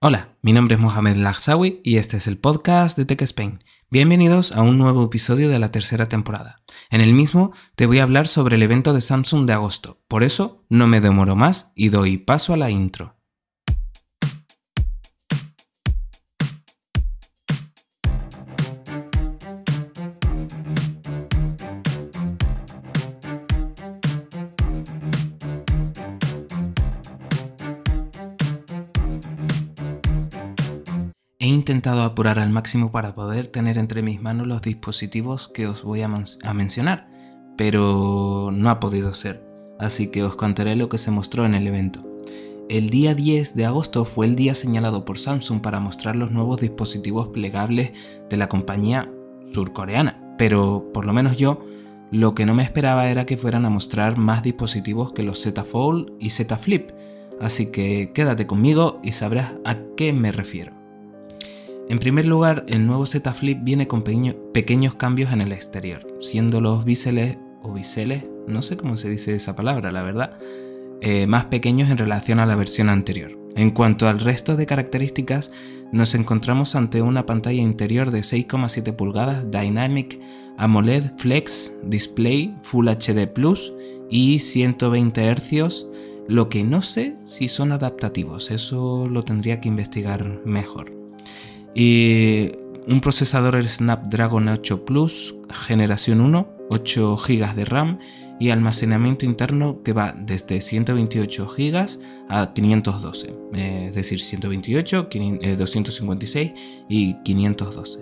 [0.00, 3.64] Hola, mi nombre es Mohamed Lagsawi y este es el podcast de Tech Spain.
[3.90, 6.62] Bienvenidos a un nuevo episodio de la tercera temporada.
[6.88, 10.22] En el mismo te voy a hablar sobre el evento de Samsung de agosto, por
[10.22, 13.17] eso no me demoro más y doy paso a la intro.
[31.88, 36.02] Intentado apurar al máximo para poder tener entre mis manos los dispositivos que os voy
[36.02, 36.08] a,
[36.52, 37.08] mencionar,
[37.56, 39.42] pero no ha podido ser,
[39.78, 42.06] así que os contaré lo que se mostró en el evento.
[42.68, 46.60] El día 10 de agosto fue el día señalado por Samsung para mostrar los nuevos
[46.60, 47.92] dispositivos plegables
[48.28, 49.10] de la compañía
[49.54, 51.64] surcoreana, pero por lo menos yo
[52.10, 55.64] lo que no me esperaba era que fueran a mostrar más dispositivos que los Z
[55.64, 56.90] Fold y Z Flip,
[57.40, 60.77] así que quédate conmigo y sabrás a qué me refiero.
[61.90, 66.60] En primer lugar, el nuevo Z Flip viene con pequeños cambios en el exterior, siendo
[66.60, 70.38] los biseles o biseles, no sé cómo se dice esa palabra, la verdad,
[71.00, 73.38] eh, más pequeños en relación a la versión anterior.
[73.56, 75.50] En cuanto al resto de características,
[75.90, 80.20] nos encontramos ante una pantalla interior de 6,7 pulgadas Dynamic
[80.58, 83.72] AMOLED Flex Display Full HD Plus
[84.10, 85.86] y 120 Hz,
[86.28, 90.97] lo que no sé si son adaptativos, eso lo tendría que investigar mejor.
[91.74, 92.52] Y
[92.86, 97.98] un procesador Snapdragon 8 Plus, generación 1, 8 GB de RAM
[98.40, 101.86] y almacenamiento interno que va desde 128 GB
[102.28, 105.08] a 512, eh, es decir, 128,
[105.56, 106.54] 256 eh,
[106.88, 108.00] y 512.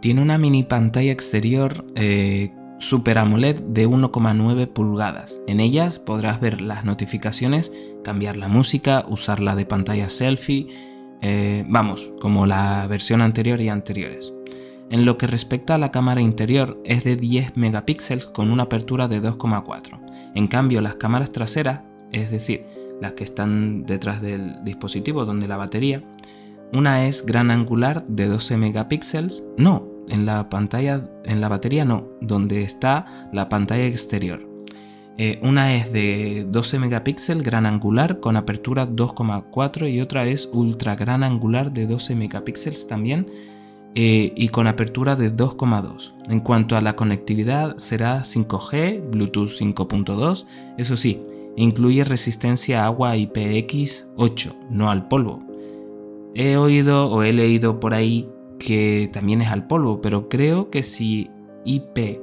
[0.00, 5.40] Tiene una mini pantalla exterior eh, Super AMOLED de 1,9 pulgadas.
[5.46, 10.68] En ellas podrás ver las notificaciones, cambiar la música, usarla de pantalla selfie
[11.26, 14.34] eh, vamos, como la versión anterior y anteriores.
[14.90, 19.08] En lo que respecta a la cámara interior es de 10 megapíxeles con una apertura
[19.08, 20.32] de 2,4.
[20.34, 21.80] En cambio las cámaras traseras,
[22.12, 22.66] es decir,
[23.00, 26.04] las que están detrás del dispositivo donde la batería,
[26.74, 32.10] una es gran angular de 12 megapíxeles, no, en la pantalla, en la batería no,
[32.20, 34.53] donde está la pantalla exterior.
[35.16, 40.96] Eh, una es de 12 megapíxeles gran angular con apertura 2,4 y otra es ultra
[40.96, 43.28] gran angular de 12 megapíxeles también
[43.94, 46.14] eh, y con apertura de 2,2.
[46.28, 50.46] En cuanto a la conectividad será 5G, Bluetooth 5.2,
[50.78, 51.22] eso sí,
[51.56, 55.44] incluye resistencia a agua IPX8, no al polvo.
[56.34, 60.82] He oído o he leído por ahí que también es al polvo, pero creo que
[60.82, 61.30] si
[61.64, 62.18] IP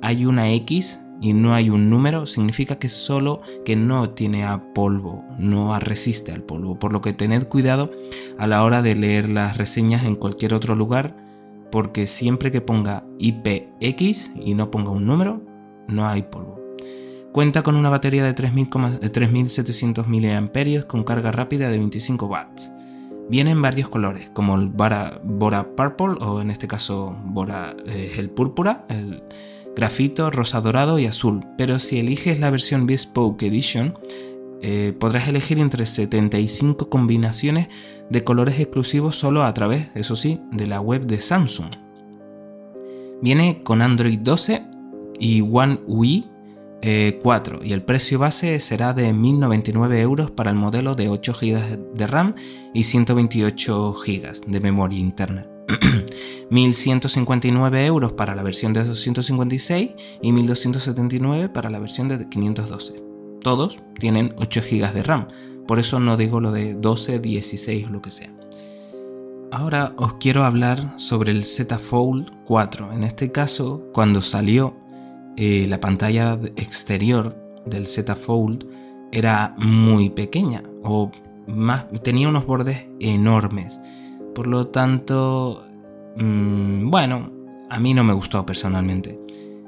[0.00, 4.74] hay una X, y no hay un número, significa que solo que no tiene a
[4.74, 6.80] polvo, no resiste al polvo.
[6.80, 7.92] Por lo que tened cuidado
[8.38, 11.16] a la hora de leer las reseñas en cualquier otro lugar,
[11.70, 15.40] porque siempre que ponga IPX y no ponga un número,
[15.86, 16.60] no hay polvo.
[17.30, 22.72] Cuenta con una batería de 3700 mAh con carga rápida de 25 watts.
[23.30, 25.20] Viene en varios colores, como el Bora,
[25.76, 29.22] Purple o en este caso Bora eh, el púrpura, el
[29.74, 33.94] grafito, rosa dorado y azul, pero si eliges la versión Bespoke Edition,
[34.62, 37.68] eh, podrás elegir entre 75 combinaciones
[38.10, 41.74] de colores exclusivos solo a través, eso sí, de la web de Samsung.
[43.20, 44.64] Viene con Android 12
[45.18, 46.26] y One UI
[47.22, 51.94] 4 y el precio base será de 1.099 euros para el modelo de 8 GB
[51.94, 52.34] de RAM
[52.74, 55.51] y 128 GB de memoria interna.
[56.50, 59.90] 1.159 euros para la versión de 256
[60.22, 63.02] y 1.279 para la versión de 512.
[63.40, 65.28] Todos tienen 8 GB de RAM,
[65.66, 68.32] por eso no digo lo de 12, 16 o lo que sea.
[69.50, 72.92] Ahora os quiero hablar sobre el Z Fold 4.
[72.92, 74.74] En este caso, cuando salió
[75.36, 78.66] eh, la pantalla exterior del Z Fold
[79.12, 81.10] era muy pequeña o
[81.46, 83.78] más, tenía unos bordes enormes
[84.34, 85.64] por lo tanto,
[86.16, 87.30] mm, bueno,
[87.70, 89.18] a mí no me gustó personalmente.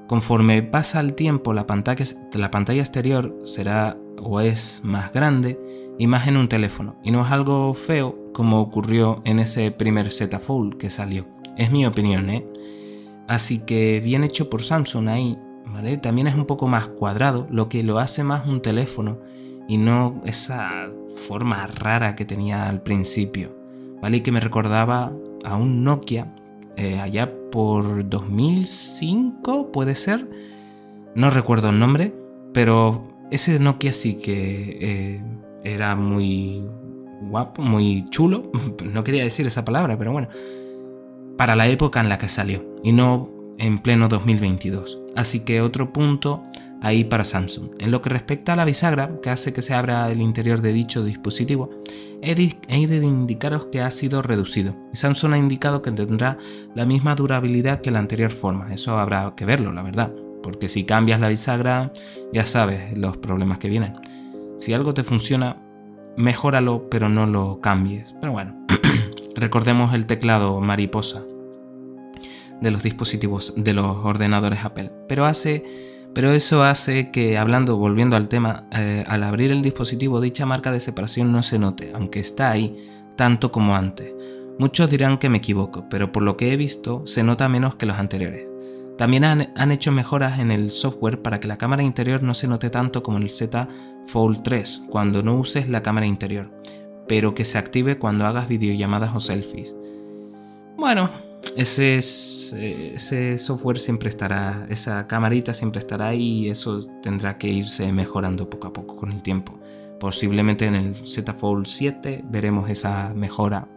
[0.06, 5.58] Conforme pasa el tiempo, la pantalla, la pantalla exterior será o es más grande
[5.98, 6.96] y más en un teléfono.
[7.02, 11.26] Y no es algo feo como ocurrió en ese primer Z Fold que salió.
[11.56, 12.46] Es mi opinión, ¿eh?
[13.28, 15.96] Así que bien hecho por Samsung ahí, ¿vale?
[15.96, 19.20] También es un poco más cuadrado, lo que lo hace más un teléfono
[19.66, 20.90] y no esa
[21.26, 23.63] forma rara que tenía al principio.
[24.04, 24.22] ¿Vale?
[24.22, 25.14] que me recordaba
[25.44, 26.30] a un Nokia
[26.76, 30.28] eh, allá por 2005, puede ser.
[31.14, 32.14] No recuerdo el nombre,
[32.52, 35.24] pero ese Nokia sí que eh,
[35.62, 36.68] era muy
[37.30, 38.52] guapo, muy chulo,
[38.84, 40.28] no quería decir esa palabra, pero bueno,
[41.38, 45.00] para la época en la que salió y no en pleno 2022.
[45.16, 46.42] Así que otro punto
[46.84, 47.70] ahí para Samsung.
[47.78, 50.72] En lo que respecta a la bisagra, que hace que se abra el interior de
[50.72, 51.70] dicho dispositivo,
[52.22, 56.38] he de indicaros que ha sido reducido y Samsung ha indicado que tendrá
[56.74, 58.72] la misma durabilidad que la anterior forma.
[58.72, 61.90] Eso habrá que verlo, la verdad, porque si cambias la bisagra
[62.32, 63.94] ya sabes los problemas que vienen.
[64.58, 65.62] Si algo te funciona,
[66.16, 68.14] mejóralo, pero no lo cambies.
[68.20, 68.66] Pero bueno,
[69.36, 71.22] recordemos el teclado mariposa
[72.60, 74.90] de los dispositivos, de los ordenadores Apple.
[75.08, 80.20] Pero hace, pero eso hace que, hablando, volviendo al tema, eh, al abrir el dispositivo,
[80.20, 82.76] dicha marca de separación no se note, aunque está ahí,
[83.16, 84.14] tanto como antes.
[84.58, 87.86] Muchos dirán que me equivoco, pero por lo que he visto, se nota menos que
[87.86, 88.46] los anteriores.
[88.96, 92.70] También han, hecho mejoras en el software para que la cámara interior no se note
[92.70, 93.66] tanto como en el Z
[94.06, 96.52] Fold 3 cuando no uses la cámara interior,
[97.08, 99.74] pero que se active cuando hagas videollamadas o selfies.
[100.76, 101.10] Bueno,
[101.56, 108.48] ese, ese software siempre estará, esa camarita siempre estará y eso tendrá que irse mejorando
[108.48, 109.58] poco a poco con el tiempo.
[110.00, 113.68] Posiblemente en el Z Fold 7 veremos esa mejora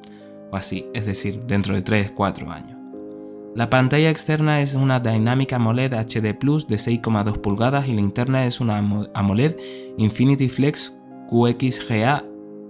[0.52, 2.78] o así, es decir, dentro de 3-4 años.
[3.56, 8.46] La pantalla externa es una Dynamic AMOLED HD Plus de 6,2 pulgadas y la interna
[8.46, 9.58] es una AMOLED
[9.98, 10.96] Infinity Flex
[11.30, 12.24] QXGA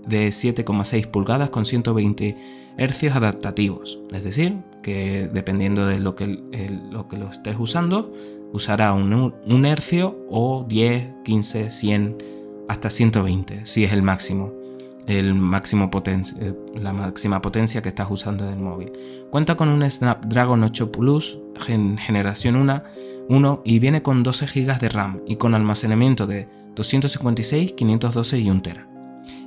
[0.07, 2.37] de 7,6 pulgadas con 120
[2.77, 3.99] Hz adaptativos.
[4.11, 6.27] Es decir, que dependiendo de lo que,
[6.91, 8.13] lo, que lo estés usando,
[8.53, 12.17] usará un, un hercio o 10, 15, 100,
[12.67, 14.53] hasta 120 si es el máximo
[15.07, 18.91] el máximo eh, la máxima potencia que estás usando del móvil.
[19.31, 21.39] Cuenta con un Snapdragon 8 Plus
[21.97, 22.83] generación 1,
[23.29, 28.49] 1 y viene con 12 GB de RAM y con almacenamiento de 256, 512 y
[28.49, 28.96] 1 TB.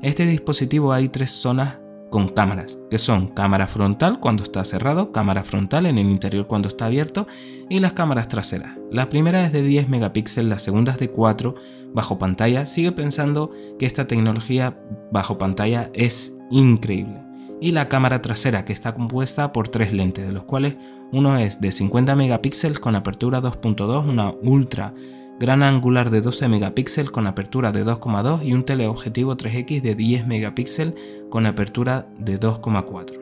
[0.02, 5.44] Este dispositivo hay tres zonas con cámaras, que son cámara frontal cuando está cerrado, cámara
[5.44, 7.26] frontal en el interior cuando está abierto
[7.69, 8.79] y las cámaras traseras.
[8.91, 11.55] La primera es de 10 megapíxeles, la segunda es de 4
[11.93, 12.64] bajo pantalla.
[12.64, 14.81] Sigue pensando que esta tecnología
[15.12, 17.23] bajo pantalla es increíble.
[17.61, 20.76] Y la cámara trasera que está compuesta por tres lentes, de los cuales
[21.12, 24.94] uno es de 50 megapíxeles con apertura 2.2, una ultra
[25.41, 30.27] gran angular de 12 megapíxeles con apertura de 2,2 y un teleobjetivo 3X de 10
[30.27, 30.95] megapíxeles
[31.31, 33.19] con apertura de 2,4.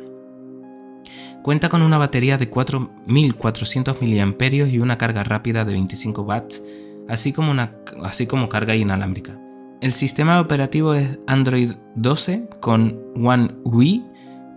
[1.42, 6.64] Cuenta con una batería de 4400 mAh y una carga rápida de 25 watts,
[7.08, 9.38] así como, una, así como carga inalámbrica.
[9.80, 14.04] El sistema operativo es Android 12 con One UI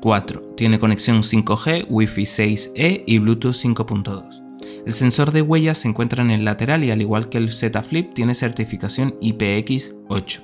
[0.01, 0.55] 4.
[0.57, 4.40] Tiene conexión 5G, Wi-Fi 6E y Bluetooth 5.2.
[4.85, 7.83] El sensor de huellas se encuentra en el lateral y al igual que el Z
[7.83, 10.41] Flip tiene certificación IPX8.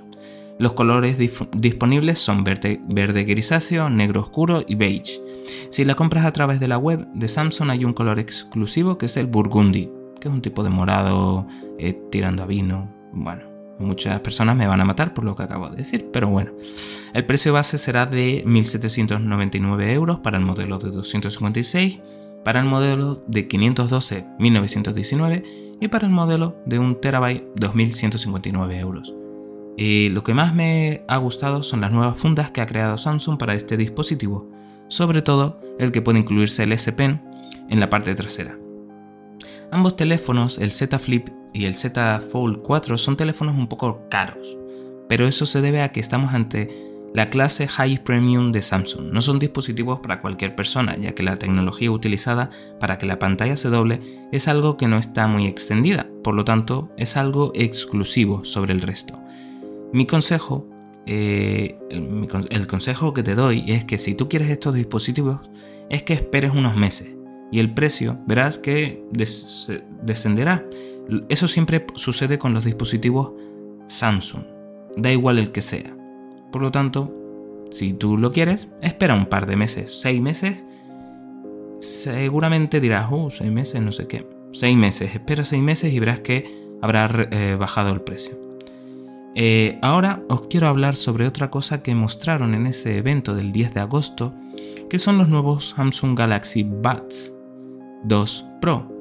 [0.59, 5.21] Los colores disponibles son verde, grisáceo, negro oscuro y beige.
[5.69, 9.05] Si la compras a través de la web de Samsung hay un color exclusivo que
[9.05, 11.47] es el burgundy, que es un tipo de morado
[11.77, 12.91] eh, tirando a vino.
[13.13, 13.43] Bueno,
[13.77, 16.53] muchas personas me van a matar por lo que acabo de decir, pero bueno.
[17.13, 21.99] El precio base será de 1.799 euros para el modelo de 256
[22.47, 25.43] para el modelo de 512 1919
[25.81, 29.13] y para el modelo de 1 TB 2159 euros.
[29.75, 33.37] Y lo que más me ha gustado son las nuevas fundas que ha creado Samsung
[33.37, 34.49] para este dispositivo,
[34.87, 37.21] sobre todo el que puede incluirse el S Pen
[37.67, 38.57] en la parte trasera.
[39.69, 44.57] Ambos teléfonos, el Z Flip y el Z Fold 4, son teléfonos un poco caros,
[45.09, 46.69] pero eso se debe a que estamos ante
[47.17, 51.39] la clase High Premium de Samsung no son dispositivos para cualquier persona, ya que la
[51.39, 56.07] tecnología utilizada para que la pantalla se doble es algo que no está muy extendida,
[56.23, 59.19] por lo tanto es algo exclusivo sobre el resto.
[59.93, 60.69] Mi consejo,
[61.07, 65.39] eh, el, consejo que te doy es que si tú quieres estos dispositivos,
[65.89, 67.17] es que esperes unos meses
[67.51, 69.03] y el precio verás que
[70.03, 70.69] descenderá.
[71.29, 73.31] Eso siempre sucede con los dispositivos
[73.87, 74.43] Samsung,
[74.97, 75.96] da igual el que sea.
[76.51, 77.13] Por lo tanto,
[77.71, 80.65] si tú lo quieres, espera un par de meses, seis meses.
[81.79, 84.27] Seguramente dirás, oh, seis meses, no sé qué.
[84.51, 88.39] Seis meses, espera seis meses y verás que habrá eh, bajado el precio.
[89.35, 93.75] Eh, ahora os quiero hablar sobre otra cosa que mostraron en ese evento del 10
[93.75, 94.33] de agosto,
[94.89, 97.33] que son los nuevos Samsung Galaxy Buds
[98.05, 98.91] 2 Pro.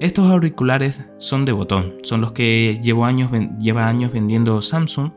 [0.00, 3.30] Estos auriculares son de botón, son los que años,
[3.60, 5.10] lleva años vendiendo Samsung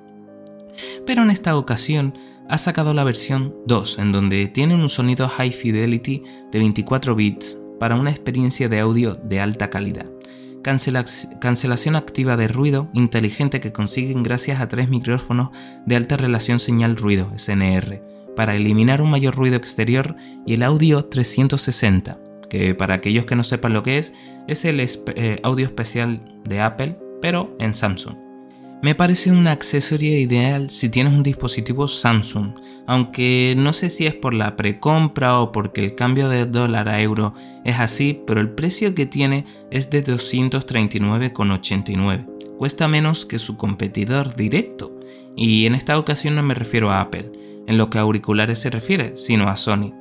[1.06, 2.14] pero en esta ocasión
[2.50, 7.60] ha sacado la versión 2, en donde tiene un sonido high fidelity de 24 bits
[7.80, 10.06] para una experiencia de audio de alta calidad.
[10.62, 15.50] cancelación activa de ruido inteligente que consiguen gracias a tres micrófonos
[15.86, 18.02] de alta relación señal-ruido, SNR,
[18.36, 20.16] para eliminar un mayor ruido exterior
[20.46, 24.14] y el audio 360, que para aquellos que no sepan lo que es,
[24.48, 28.25] es el eh, audio especial de Apple, pero en Samsung.
[28.86, 32.52] Me parece una accesoria ideal si tienes un dispositivo Samsung,
[32.86, 37.02] aunque no sé si es por la precompra o porque el cambio de dólar a
[37.02, 42.28] euro es así, pero el precio que tiene es de 239,89.
[42.60, 44.96] Cuesta menos que su competidor directo,
[45.36, 47.32] y en esta ocasión no me refiero a Apple,
[47.66, 49.96] en lo que a auriculares se refiere, sino a Sony.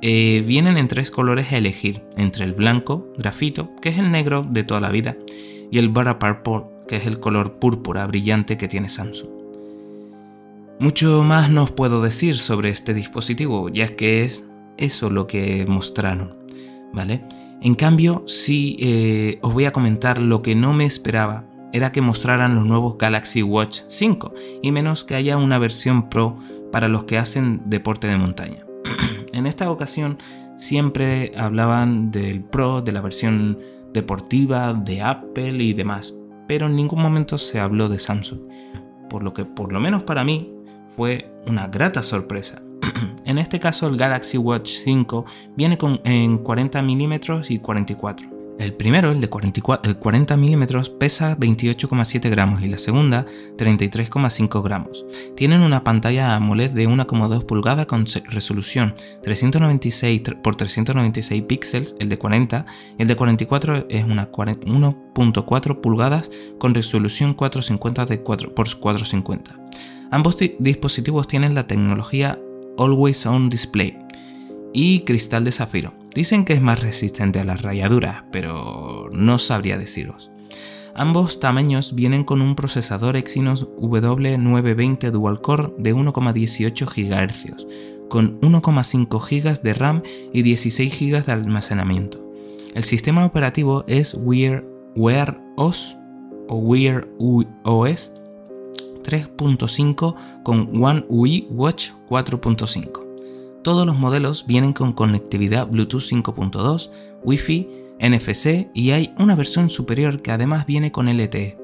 [0.00, 4.42] Eh, vienen en tres colores a elegir, entre el blanco, grafito, que es el negro
[4.42, 5.18] de toda la vida,
[5.70, 9.30] y el Butter Purple, que es el color púrpura brillante que tiene Samsung.
[10.78, 15.64] Mucho más no os puedo decir sobre este dispositivo, ya que es eso lo que
[15.66, 16.36] mostraron,
[16.92, 17.24] ¿vale?
[17.62, 22.02] En cambio, sí eh, os voy a comentar lo que no me esperaba, era que
[22.02, 26.36] mostraran los nuevos Galaxy Watch 5, y menos que haya una versión Pro
[26.70, 28.66] para los que hacen deporte de montaña.
[29.32, 30.18] en esta ocasión
[30.58, 33.58] siempre hablaban del Pro, de la versión
[33.94, 36.14] deportiva, de Apple y demás,
[36.46, 38.40] pero en ningún momento se habló de Samsung,
[39.08, 40.52] por lo que por lo menos para mí
[40.86, 42.62] fue una grata sorpresa.
[43.24, 45.24] en este caso el Galaxy Watch 5
[45.56, 47.14] viene con, en 40 mm
[47.48, 53.26] y 44 el primero, el de 40 milímetros, pesa 28,7 gramos y la segunda
[53.58, 55.04] 33,5 gramos.
[55.36, 62.18] Tienen una pantalla AMOLED de 1,2 pulgadas con resolución 396 x 396 píxeles, el de
[62.18, 62.66] 40,
[62.98, 69.60] el de 44 es una 1.4 pulgadas con resolución 450 x 450.
[70.10, 72.38] Ambos dispositivos tienen la tecnología
[72.78, 73.98] Always On Display
[74.72, 79.76] y cristal de zafiro Dicen que es más resistente a las rayaduras, pero no sabría
[79.76, 80.30] deciros.
[80.94, 87.66] Ambos tamaños vienen con un procesador Exynos W920 Dual Core de 1,18 GHz,
[88.08, 92.26] con 1,5 GB de RAM y 16 GB de almacenamiento.
[92.74, 95.98] El sistema operativo es Wear, Wear OS
[96.48, 98.10] o Wear OS
[99.02, 103.05] 3.5 con One UI Watch 4.5.
[103.66, 106.88] Todos los modelos vienen con conectividad Bluetooth 5.2,
[107.24, 107.68] Wi-Fi,
[107.98, 111.58] NFC y hay una versión superior que además viene con LTE.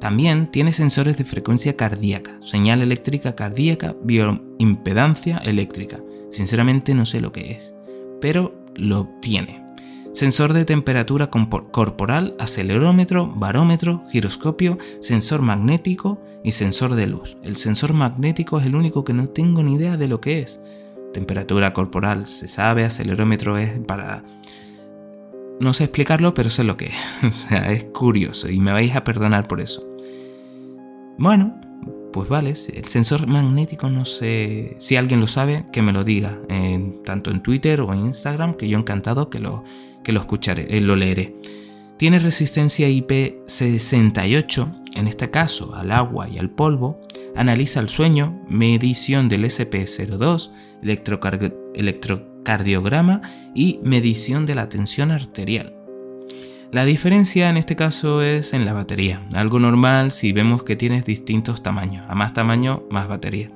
[0.00, 6.00] También tiene sensores de frecuencia cardíaca, señal eléctrica cardíaca, bioimpedancia eléctrica.
[6.32, 7.72] Sinceramente no sé lo que es,
[8.20, 9.64] pero lo tiene.
[10.14, 17.36] Sensor de temperatura corporal, acelerómetro, barómetro, giroscopio, sensor magnético y sensor de luz.
[17.44, 20.58] El sensor magnético es el único que no tengo ni idea de lo que es
[21.12, 24.24] temperatura corporal se sabe, acelerómetro es para...
[25.60, 26.94] No sé explicarlo, pero sé lo que es.
[27.22, 29.86] o sea, es curioso y me vais a perdonar por eso.
[31.18, 31.60] Bueno,
[32.12, 36.38] pues vale, el sensor magnético no sé si alguien lo sabe, que me lo diga,
[37.04, 39.64] tanto en Twitter o en Instagram, que yo encantado que lo,
[40.04, 41.34] que lo escucharé, eh, lo leeré.
[41.96, 47.00] Tiene resistencia IP68, en este caso al agua y al polvo,
[47.34, 50.50] analiza el sueño, medición del SP02,
[51.74, 53.22] electrocardiograma
[53.54, 55.74] y medición de la tensión arterial.
[56.70, 61.04] La diferencia en este caso es en la batería, algo normal si vemos que tienes
[61.04, 63.50] distintos tamaños, a más tamaño más batería.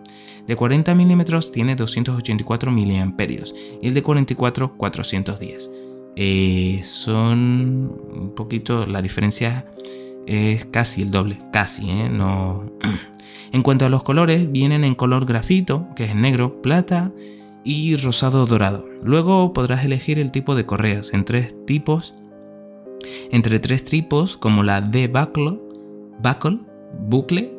[0.46, 3.14] De 40 mm tiene 284 mAh
[3.80, 5.70] y el de 44 410.
[6.14, 9.66] Eh, son un poquito, la diferencia
[10.26, 12.08] es casi el doble, casi, ¿eh?
[12.08, 12.70] no,
[13.52, 17.12] En cuanto a los colores, vienen en color grafito, que es negro, plata
[17.64, 18.86] y rosado dorado.
[19.02, 22.14] Luego podrás elegir el tipo de correas en tres tipos,
[23.30, 25.58] entre tres tipos como la de buckle,
[26.22, 26.60] buckle,
[27.00, 27.52] bucle,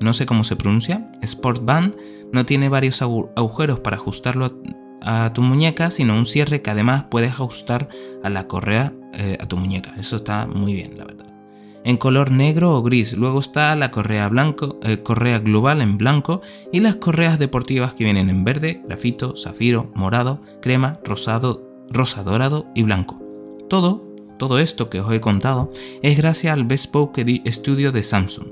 [0.00, 1.96] no sé cómo se pronuncia, Sport Band,
[2.32, 4.60] no tiene varios agujeros para ajustarlo
[5.02, 7.88] a, tu muñeca, sino un cierre que además puedes ajustar
[8.22, 9.94] a la correa eh, a tu muñeca.
[9.98, 11.33] Eso está muy bien, la verdad
[11.84, 13.12] en color negro o gris.
[13.12, 16.40] Luego está la correa, blanco, eh, correa global en blanco
[16.72, 22.66] y las correas deportivas que vienen en verde, grafito, zafiro, morado, crema, rosado, rosa dorado
[22.74, 23.20] y blanco.
[23.68, 24.04] Todo,
[24.38, 25.70] todo esto que os he contado
[26.02, 28.48] es gracias al Bespoke Studio de Samsung.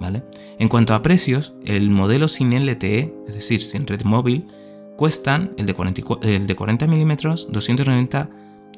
[0.00, 0.24] ¿vale?
[0.58, 4.46] En cuanto a precios, el modelo sin LTE, es decir, sin red móvil,
[4.96, 7.16] cuestan el de 40, el de 40 mm
[7.50, 8.30] 290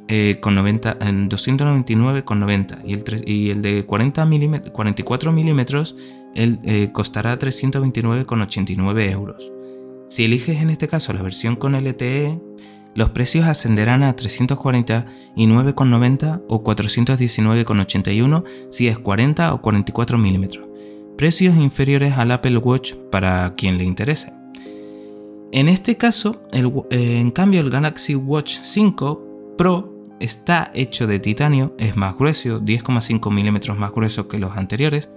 [0.09, 4.29] eh, con 90, en 299,90 y el, y el de 40
[4.73, 5.97] 44 milímetros
[6.35, 9.51] el, eh, costará 329,89 euros.
[10.09, 12.41] Si eliges en este caso la versión con LTE,
[12.95, 20.67] los precios ascenderán a 349,90 o 419,81 si es 40 o 44 milímetros.
[21.17, 24.35] Precios inferiores al Apple Watch para quien le interese.
[25.53, 31.75] En este caso, eh, en cambio, el Galaxy Watch 5 Pro está hecho de titanio,
[31.79, 35.11] es más grueso, 10,5 milímetros más grueso que los anteriores,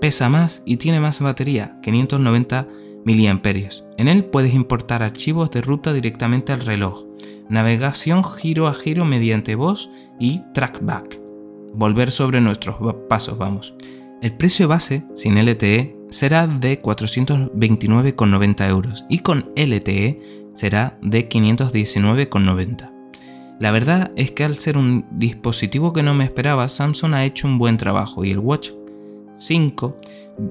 [0.00, 2.66] pesa más y tiene más batería, 590
[3.04, 3.84] miliamperios.
[3.96, 7.06] En él puedes importar archivos de ruta directamente al reloj,
[7.48, 11.20] navegación giro a giro mediante voz y trackback.
[11.74, 12.76] Volver sobre nuestros
[13.08, 13.74] pasos, vamos.
[14.22, 22.97] El precio base, sin LTE, será de 429,90 euros y con LTE será de 519,90.
[23.60, 27.48] La verdad es que al ser un dispositivo que no me esperaba, Samsung ha hecho
[27.48, 28.70] un buen trabajo y el Watch
[29.36, 30.00] 5,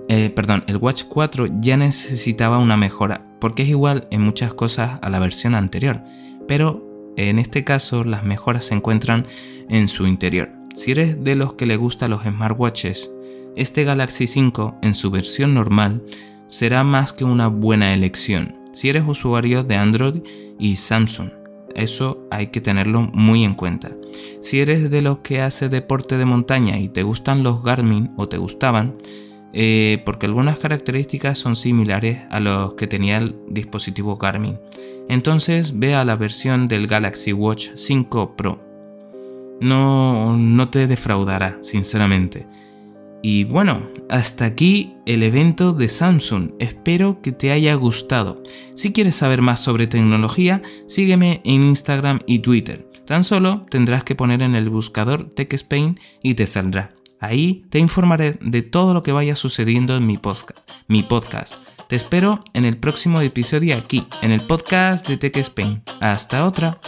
[0.09, 4.99] eh, perdón, el Watch 4 ya necesitaba una mejora, porque es igual en muchas cosas
[5.01, 6.03] a la versión anterior,
[6.47, 6.85] pero
[7.15, 9.25] en este caso las mejoras se encuentran
[9.69, 10.51] en su interior.
[10.75, 13.09] Si eres de los que le gustan los smartwatches,
[13.55, 16.03] este Galaxy 5 en su versión normal
[16.47, 20.21] será más que una buena elección si eres usuario de Android
[20.59, 21.36] y Samsung.
[21.77, 23.91] Eso hay que tenerlo muy en cuenta.
[24.41, 28.27] Si eres de los que hace deporte de montaña y te gustan los Garmin o
[28.27, 28.95] te gustaban,
[29.53, 34.59] eh, porque algunas características son similares a los que tenía el dispositivo Garmin.
[35.07, 38.59] Entonces ve a la versión del Galaxy Watch 5 Pro.
[39.61, 42.47] No, no te defraudará, sinceramente.
[43.21, 46.51] Y bueno, hasta aquí el evento de Samsung.
[46.59, 48.41] Espero que te haya gustado.
[48.75, 52.87] Si quieres saber más sobre tecnología, sígueme en Instagram y Twitter.
[53.05, 56.93] Tan solo tendrás que poner en el buscador TechSpain y te saldrá.
[57.19, 60.69] Ahí te informaré de todo lo que vaya sucediendo en mi podcast.
[60.87, 61.55] Mi podcast.
[61.87, 65.81] Te espero en el próximo episodio aquí, en el podcast de TechSpain.
[66.01, 66.79] Hasta otra.